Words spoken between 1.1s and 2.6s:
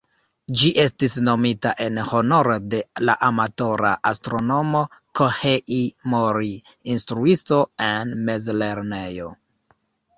nomita en honoro